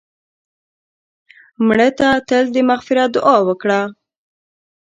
مړه 1.67 1.89
ته 1.97 2.07
تل 2.27 2.45
د 2.53 2.57
مغفرت 2.69 3.09
دعا 3.15 3.37
وکړه 3.47 3.81